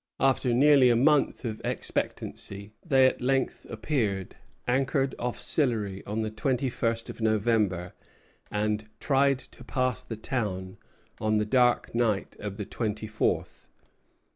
[0.19, 4.35] After nearly a month of expectancy, they at length appeared,
[4.67, 7.93] anchored off Sillery on the twenty first of November,
[8.49, 10.77] and tried to pass the town
[11.19, 13.69] on the dark night of the twenty fourth.